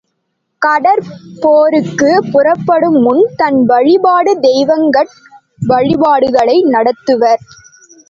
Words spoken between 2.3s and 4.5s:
புறப்படுமுன் தன் வழிபடு